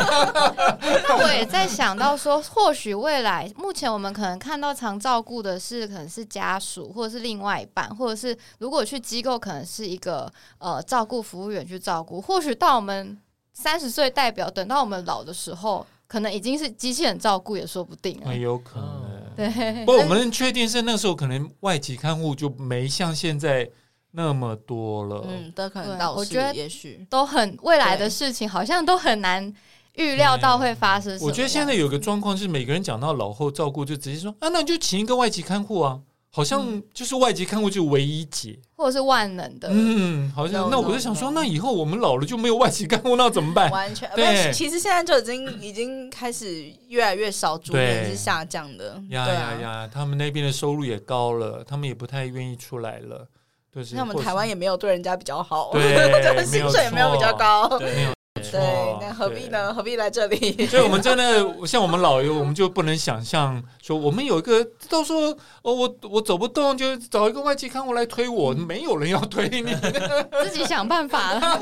[1.06, 12.20] 那我也在想到说，或许未来目前我们可能看到常照顾的是可能是家属，或者是另外一半，或者是如果去机构，可能是一个呃照顾服务员去照顾。
[12.22, 13.18] 或许到我们。
[13.60, 18.18] 三十岁代表，等到我们老的时候，可能已经是机器人照顾也说不定。
[18.24, 19.10] 很有可能。
[19.36, 23.68] 对，不过我们确定是那时候，可能外籍看护就没像现在
[24.12, 25.24] 那么多了。
[25.28, 26.12] 嗯，都可能到。
[26.12, 29.54] 我觉得也许都很未来的事情，好像都很难
[29.94, 31.18] 预料到会发生。
[31.20, 36.00] 我觉得现在有个状况是，每个人讲到老后照顾，就直接说啊，那你就请一个外籍看护啊。
[36.32, 39.68] 好像就是外籍看护就唯一解，或者是万能的。
[39.72, 43.68] 嗯，好像 no, 那我就想说，那以后我们老了就没有外籍看护，那怎么办？
[43.70, 44.52] 完全对。
[44.52, 49.02] 其实现在就已经已经开始越来越少，逐年是下降的。
[49.08, 49.90] 呀呀呀！
[49.92, 53.26] 他们那边的收入也高了，他们也不太愿意出来了。
[53.72, 55.82] 对，那我们台湾也没有对人家比较好，对，
[56.46, 57.68] 薪水也没有比较高。
[57.80, 58.12] 没有。
[58.34, 58.60] 对，
[59.00, 59.74] 那何必呢？
[59.74, 60.66] 何必来这里？
[60.70, 69.74] 所以，我们真的像我们老友，我们就不能想象说，我们有一个都说哦，我我走不动，就找一个外籍看护来推我，没有人要推你，
[70.44, 71.40] 自己想办法了。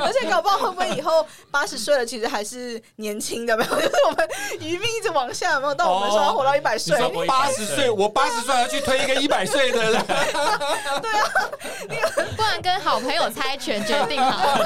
[0.00, 3.54] 而且，搞不好会不会以后八十岁了，其实还是年轻的？
[3.56, 4.28] 没有，就是我们
[4.60, 6.98] 余命一直往下，有没有到我们说要活到一百岁？
[7.26, 10.04] 八十岁，我八十岁要去推一个一百岁的人？
[10.06, 11.28] 对啊，
[12.36, 14.56] 不然跟好朋友猜拳决定好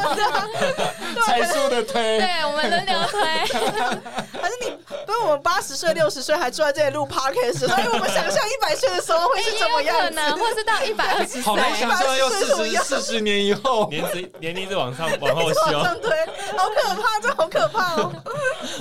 [1.15, 1.23] 了。
[1.27, 3.21] 猜数的推，对，我们轮流推。
[4.41, 4.71] 还是你，
[5.07, 10.33] 不是我们八十岁、六十岁还坐在这里录 podcast，所以我们想象一百岁的时候会是怎么样呢？
[10.37, 11.43] 或是到一百二十岁？
[11.43, 18.13] 好难想象要四十四十年以后，年龄年龄是往上往后修， 对，好可怕，这好可怕哦！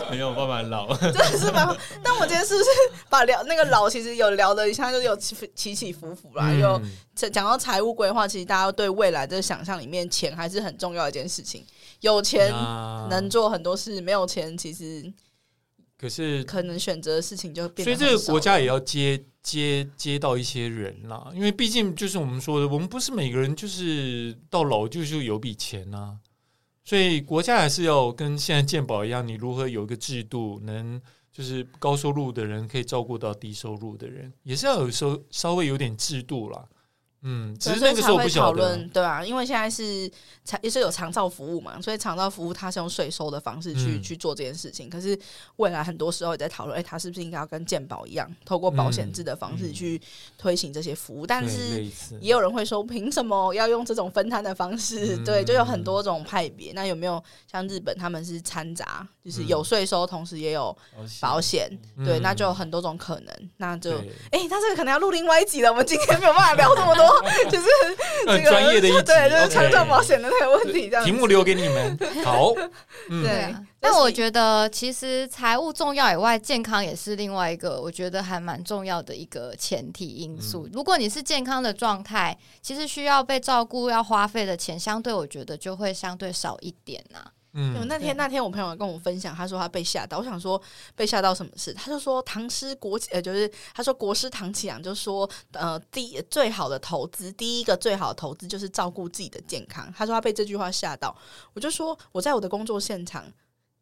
[0.09, 1.67] 没有办法老，真的是蛮。
[2.03, 2.69] 但我今天是不是
[3.09, 6.79] 把聊那个老，其实有聊的一下，就是有起起起伏伏啦，有
[7.15, 11.65] 讲到财务规划，其实大家对未来的想象里面，钱还是很重要的一件事情。
[12.01, 12.51] 有钱
[13.09, 15.11] 能做很多事，没有钱其实
[15.97, 17.83] 可是可能选择的事情就变。
[17.83, 26.17] 所以这个国家也要接接接到一些人啦，因为毕竟就是我们说的，我们不是每个人就是到老就是有笔钱呐，
[26.83, 36.63] 所以国家还是要跟现在健保一样，你如何有一个制度，能就是高收入的人可以照顾到低收入的人，也是要有时候稍微有点制度啦。
[37.23, 40.09] 嗯，只是那个时候不讨论，对啊，因为现在是
[40.45, 44.87] 长也是有长照服务嘛，所以长照服务它是用税收的方式去、嗯、去做这件事情。
[44.87, 45.17] 可是
[45.55, 49.99] 未来很多时候也在讨论，哎、欸，它是不是应该要跟健保一样，透过保险制的方式去
[50.37, 51.25] 推行这些服务？
[51.25, 51.83] 嗯、但是
[52.21, 55.17] 也有人会说，凭什么要用这种分摊的方式？
[55.17, 56.71] 嗯、对，就有很多种派别。
[56.73, 60.75] 那有没有像日本他们是掺杂，就是有税收，同时也有
[61.19, 61.67] 保险？
[61.97, 63.49] 嗯、对，那就有很多种可能。
[63.57, 65.71] 那就哎，那、欸、这个可能要录另外一集了。
[65.71, 67.06] 我们今天没有办法聊这么多。
[67.49, 67.67] 就是
[68.27, 71.97] 很专业的一集，对，就是长照保险的那个问题，这样题目留给你们。
[72.23, 72.53] 好，
[73.09, 73.55] 嗯、对。
[73.79, 80.67] 但我觉得，其实财务重要以外，健康也是另外一个我觉得还蛮重要的一个前提因素。
[80.73, 87.31] 如果你是健康的状态，其实需要被照顾要花费的钱，相对我觉得就会相对少一点呐、啊。
[87.59, 90.19] 嗯，那天那天我朋友跟我分享，他说他被吓到。
[90.19, 90.61] 我想说
[90.95, 91.73] 被吓到什么事？
[91.73, 99.91] 他就说唐诗国呃，就是他说国师唐启阳就说，呃，第最好的投资，第一个最好的投资就是照顾自己的健康。
[99.97, 101.17] 他说他被这句话吓到。
[101.55, 103.25] 我就说我在我的工作现场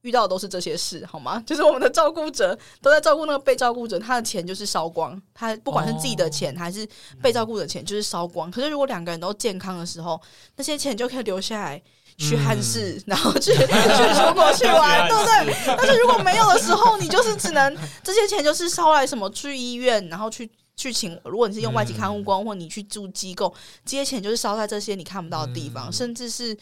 [0.03, 1.43] 遇到的都是这些事，好吗？
[1.45, 6.88] 就是我们的照顾者都在照顾那个被照顾者，他的钱就是烧光，他不管是自己的钱还是
[7.21, 8.49] 被照顾的钱，就是烧光。
[8.49, 10.21] 可是如果两个人都健康的时候，
[10.55, 11.83] 那些钱就可以留下来。
[12.17, 15.75] 去汉室，嗯、 然后去去出国去 玩，对不对？
[15.78, 21.19] 但是如果没有的时候，你就是只能这些钱就是烧来什么去医院，然后去去请。
[21.25, 23.54] 如果你是用外籍看护工，或你去住机构，
[23.86, 25.89] 这些钱就是烧在这些你看不到的地方。
[25.89, 26.58] 嗯、甚至是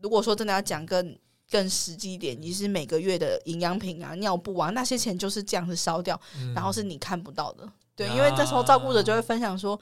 [0.00, 1.16] 如果说真的要讲更
[1.50, 7.68] 更实际一点，你是每个月的营养品啊、尿布啊那些钱就是这样子烧掉，嗯、然后是你看不到的。
[7.96, 9.78] 对，因为这时候照顾者就会分享说。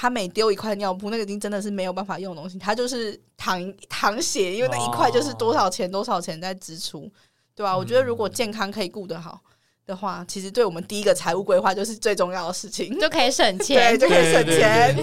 [0.00, 7.10] 他每丢一块尿布，那个已经真的是没有办法用的东西，他就是淌淌血，因为那一块就是多少钱多少钱在支出，
[7.56, 7.72] 对吧？
[7.72, 9.40] 嗯、我觉得如果健康可以顾得好
[9.84, 14.96] 的话，其实对我们第一个财务规划就是最重要的事情，就可以省钱， 对，就可以省钱。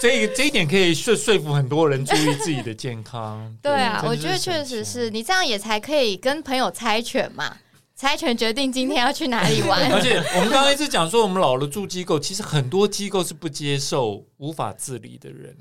[0.00, 3.52] 这一这一点可以说说服很多人注意自己的健康。
[3.60, 7.56] 对啊，我觉得确实是你这样也才可以跟朋友猜拳嘛。
[7.96, 9.80] 猜拳决定今天要去哪里玩。
[9.90, 15.56] 而且我们刚刚一直讲说，我们老了住机构，其实很多机构是不接受无法自理的人。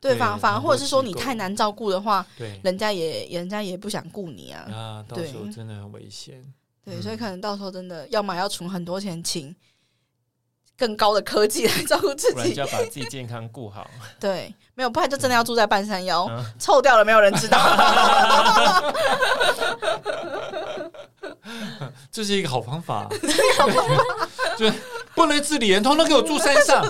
[0.00, 4.62] 对，反而反而或者是说你太难照顾的话，对，人家也人家也不想顾你啊。
[4.72, 6.40] 啊，到时候真的很危险。
[6.84, 9.52] 对，所以可能到时候真的要么要存很多钱，请
[10.78, 13.90] 更高的科技来照顾自己，就要把自己健康顾好。
[14.20, 17.58] 对，没有，不然就真的要住在半山腰，臭掉了没有人知道。
[22.10, 23.08] 这是一个好方法，
[24.58, 24.70] 就
[25.14, 26.84] 不能自理人，通通给我住山上。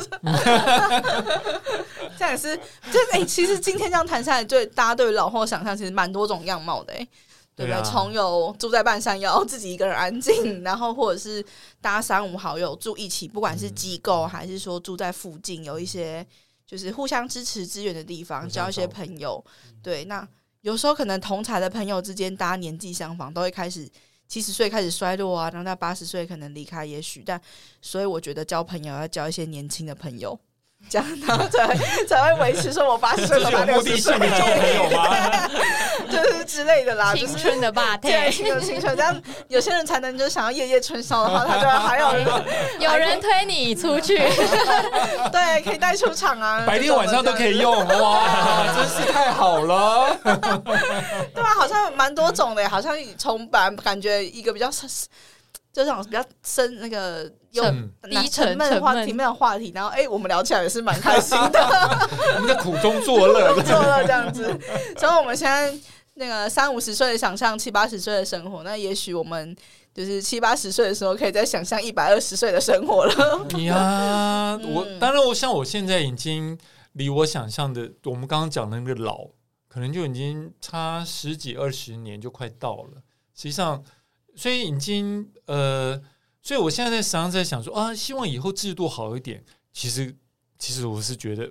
[2.19, 7.07] 这样也是，就哎、欸，其实今天这样谈下来，对大家对于老后想象其实蛮多种样貌的，哎，
[7.55, 7.83] 对不对？
[7.85, 11.45] 从、啊、有住在半山腰，自己一个人安静，然后或者是
[11.81, 16.27] 大家三五好友住一起，不管是机构还是说住在附近，有一些
[16.66, 19.45] 就是互相支持资源的地方，交一些朋友。
[19.83, 20.27] 对，那
[20.62, 23.87] 有时候可能同才的朋友之间，大家年纪相仿，都会开始。
[24.29, 27.41] 七十岁开始衰落啊，然后到八十岁可能离开，也许，但
[27.81, 30.39] 所以我觉得交朋友要交一些年轻的朋友，
[30.88, 35.49] 这样，然后才才会维持说我八十岁到六十岁没有吗？
[36.11, 42.12] 就是之类的啦，青春的霸对，青春青春，这样有些人才能就想要夜夜春宵的话，他就还有
[42.79, 44.16] 有人推你出去，
[45.33, 54.70] 对，可以带出场啊，白天晚上都可以用，哇，真是太好了，对啊，好像蛮多种的，好像从感感觉一个比较。
[55.77, 57.62] 就这种比较深那个有
[58.09, 61.61] 低沉闷的话题，闷的话题，然后哎、欸，我们聊起来也是蛮开心的。
[62.35, 64.59] 我们在苦中作乐，作乐这样子。
[64.97, 65.70] 所以我们现在
[66.14, 69.55] 那个三五十岁的想象七八十岁的生活，那也许我们
[69.93, 73.47] 就是七八十岁的时候，可以再想象一百二十岁的生活了。
[73.59, 76.59] 呀，我当然，我像我现在已经
[76.93, 79.27] 离我想象的，我们刚刚讲的那个老，
[79.68, 83.03] 可能就已经差十几二十年就快到了。
[83.35, 83.85] 实际上。
[84.37, 86.01] 所以已经呃，
[86.43, 89.45] 所以我现在在实际上在想说啊，希望以后制度好一点。
[89.72, 90.14] 其实，
[90.59, 91.51] 其实我是觉得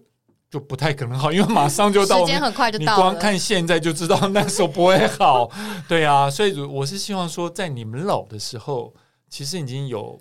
[0.49, 2.91] 就不太可能好，因为马上就到，时间很快就到了。
[2.97, 5.51] 你光看现在就知道那时候不会好。
[5.87, 8.93] 对啊，所以我是希望说，在你们老的时候，
[9.29, 10.19] 其实已经有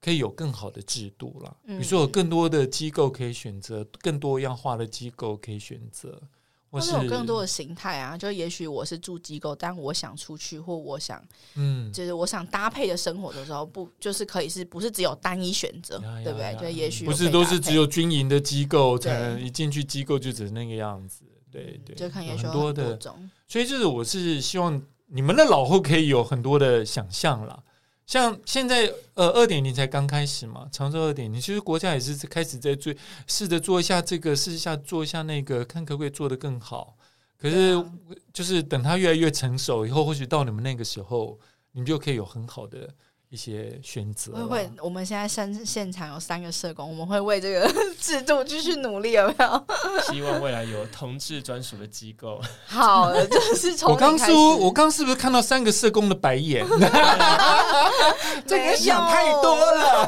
[0.00, 1.56] 可以有更好的制度了。
[1.66, 6.20] 比如说，有更多的机构可以选择，更多样化的机构可以选择。
[6.72, 11.22] 或是有更多的形态啊，就也许我是住机构，但我想出去，或我想，
[11.54, 16.56] 嗯，就是我想搭配的生活的时候，不就是可以是不是只有单一选择，对不对？
[16.58, 27.62] 就也许不是都是只有军营的机构才能一进去机构就只是那个样子，对对，就看也许很多的种，所以就是我是希望你们的老后可以有很多的想象啦。
[28.12, 32.92] 像现在呃二点零才刚开始嘛，常州二点零，其实国家也是开始在做，
[33.26, 36.94] 试着做一下这个，试一下做一下那个，看可不可以做得更好。
[37.38, 37.82] 可是
[38.30, 41.40] 就是等它越来越成熟以后，或许到你们那个时候，
[41.70, 42.86] 你们就可以有很好的。
[43.32, 47.66] 一些选择会会，我们现在现现场有三个社工，我们会为这个
[47.98, 49.66] 制度继续努力，有没有？
[50.12, 52.38] 希望未来有同志专属的机构。
[52.68, 56.62] 好，就是从我刚说，我刚是不是看到三个社工的白眼？
[58.46, 60.06] 这个想太多了。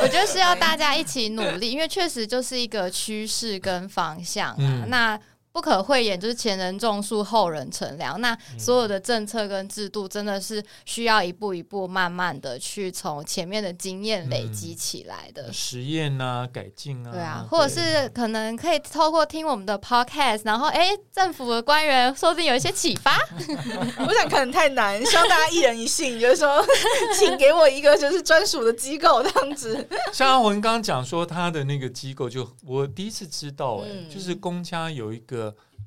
[0.00, 4.56] 我觉得是要大家一起努力，因为确实就是一个趋势跟方向啊。
[4.60, 5.18] 嗯、那。
[5.56, 8.20] 不可讳言，就是前人种树，后人乘凉。
[8.20, 15.44] 那所有的政策跟制度，真的是需要一步一步、慢慢的去从前面的经验累积起来的。
[15.44, 23.18] 嗯、实验啊，改进啊，对啊，或者是可能可以透过听我们的 podcast，然后哎，政府的官员说不定有一些启发。
[24.06, 26.62] 我想可能太难，希望大家一人一信，就是说，
[27.18, 29.88] 请给我一个就是专属的机构这样子。
[30.12, 35.45] 像阿文刚刚讲说他的那个机构就，就我第一次知道、欸，哎、嗯，就是公家有一个。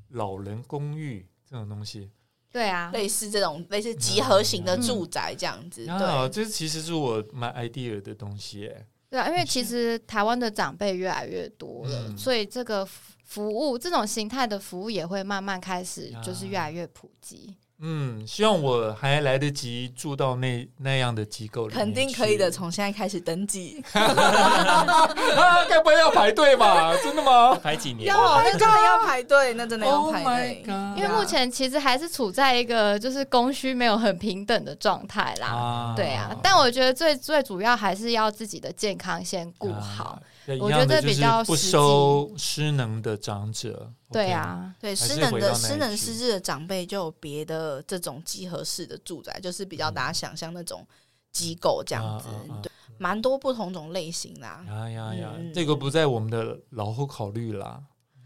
[0.10, 2.10] 老人公寓这种东西，
[2.52, 12.86] 对啊，类似这种类似集合型的住宅这样子，对，啊这其实是我蛮 idea 的东西，哎，对啊，因为其实台湾的长辈越来越多了，嗯、所以这个
[13.24, 17.56] 服务这种形态的服务也会慢慢开始，就是越来越普及。
[17.82, 22.52] 嗯，希望我还来得及住到那那样的机构里面，肯定可以的。
[22.52, 26.94] 从现在开始登记， 啊，该不会要排队吧？
[27.02, 27.56] 真的吗？
[27.56, 28.08] 排几年？
[28.08, 30.64] 要，那真的要排队，那真的要排队。
[30.98, 35.48] 因为目前其实还是处在一个就是供需没有很平等的状态啦。
[35.48, 40.04] 啊对啊，但我觉得最最主要还是要自己的健康先顾好。
[40.04, 40.20] 啊、
[40.58, 43.92] 我觉得比较不收失能的长者。
[44.12, 50.86] 对啊，对失能的失能失智的长辈，就有别的这种集合式的住宅，就是比较大家想象那种
[51.32, 52.28] 机构这样子，
[52.64, 54.64] 对，蛮多不同种类型啦。
[54.68, 57.84] 呀呀呀，这个不在我们的老后考虑啦，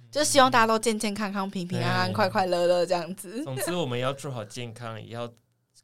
[0.09, 3.43] 就希望大家都健健康康、平平安安、快快乐乐这样子。
[3.43, 5.29] 总之，我们要做好健康，也要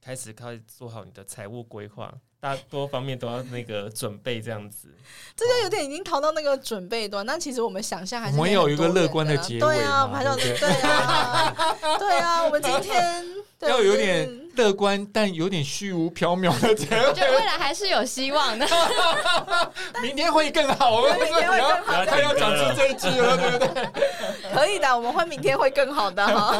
[0.02, 2.14] 开始开始做好你的财务规划。
[2.42, 4.88] 大多方面都要那个准备这样子，
[5.36, 7.26] 这就有点已经逃到那个准备端。
[7.26, 9.60] 那其实我们想象还是我们有一个乐观的结尾。
[9.60, 13.26] 对啊，我们还是对啊，对啊，我们今天
[13.62, 14.30] 要有点。
[14.56, 18.68] 乐观但有点虚无缥缈的结尾，我觉得未来还是有希望的。
[20.02, 23.90] 明天会更好，明天会更好，他要讲出这一句了，对不对？
[24.54, 26.54] 可以的，我们会明天会更好的哈。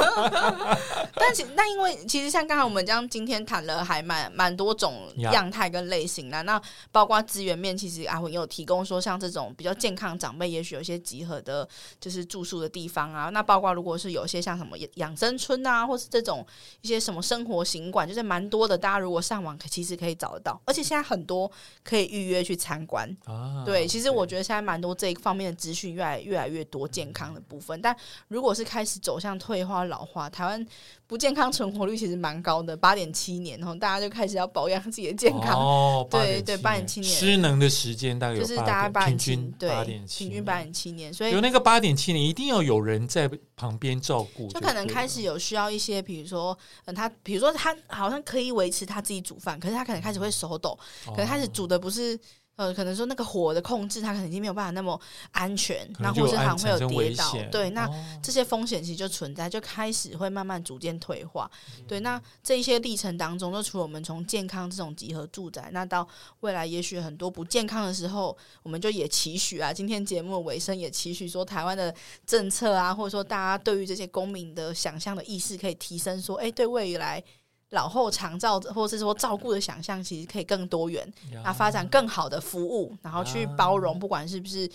[1.16, 6.62] 但其那因为其实像刚才我们这样今天谈了还蛮蛮多种样态跟类型的，那
[6.94, 11.68] 包括资源面，其实阿文有提供说，像这种比较健康长辈，也许有些集合的，
[12.00, 13.28] 就是住宿的地方啊。
[13.30, 16.46] 那包括如果是有些像什么养生村啊，或是这种
[16.82, 17.90] 一些什么生活行。
[17.90, 21.52] 馆就是蛮多的，大家如果上网，其实可以找得到，而且现在很多
[21.84, 23.10] 可以预约去参观。
[23.26, 27.82] 啊，对，其实我觉得现在蛮多这一方面的资讯越来越来越多，健康的部分。
[27.82, 27.96] 但
[28.28, 30.66] 如果是开始走向退化老化，台湾
[31.08, 35.60] 不健康存活率其实蛮高的，八点七年，然后大家就开始要保养自己的健康。
[35.60, 46.58] 哦，对对，八点七年，失能的时间大概就是大概八点七，对，八点七，平均八点七年，所以有那个八点七年，一定要有人在旁边照顾，就可能开始有需要一些，比如说，
[46.90, 52.20] 嗯，他比如说他好像可以维持他自己煮饭，可是他可能开始会手抖，可能开始煮的不是。
[52.60, 55.00] 呃，可能说那个火的控制，它可能已经没有办法那么
[55.32, 57.90] 安全，那或者是还会有跌倒，对，那
[58.22, 61.50] 这些风险其实就存在，就开始会慢慢逐渐退化。
[61.78, 66.06] 嗯、对，那这一些历程当中，就除了我们从健康这种集合住宅，那到
[66.42, 71.96] 未来也许很多不健康的时候，我们就也期许啊，今天节目的尾声也期许说，台湾的
[72.26, 77.24] 政策啊，或者说大家对于这些公民的想象的意识可以提升，说，哎，对未来。
[77.72, 81.08] 老后长照或者是说照顾的想象，其实可以更多元，
[81.44, 84.68] 啊，发展更好的服务，然后去包容，不管是不是，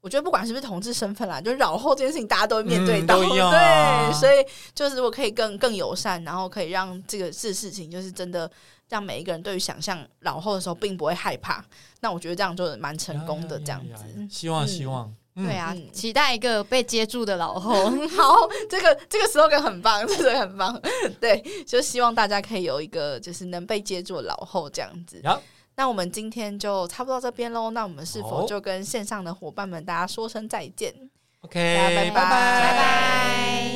[0.00, 8.48] 我觉得不管是不是同志身份啦，就老后这件事情，大家都会面对到，嗯、对，所以就是我可以更更友善，然后可以让这个事事情，就是真的
[8.88, 11.64] 让每一个人对于想象老后的时候，并不会害怕。
[12.00, 15.08] 那我觉得这样就蛮成功的，这样子，希望希望。
[15.08, 17.90] 嗯对啊，嗯、期待一个被接住的老后。
[18.16, 20.80] 好，这个这个 slogan 很棒，这个很棒。
[21.20, 25.20] 对，就希望大家可以有一个就是能被接住的老后这样子。
[25.24, 25.38] 好，
[25.74, 27.70] 那我们今天就差不多到这边喽。
[27.70, 30.94] 那我们是否就跟线上的伙伴们大家说声再见
[31.42, 33.75] ？OK，拜拜拜拜。